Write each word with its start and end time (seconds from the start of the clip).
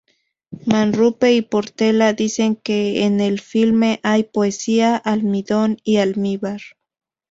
Manrupe 0.65 1.31
y 1.31 1.43
Portela 1.43 2.13
dicen 2.13 2.55
que 2.55 3.03
en 3.03 3.19
el 3.19 3.39
filme 3.39 3.99
hay 4.01 4.23
poesía, 4.23 4.95
almidón 4.95 5.77
y 5.83 5.97
almíbar. 5.97 6.61